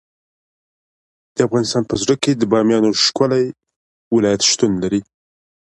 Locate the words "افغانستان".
1.47-1.83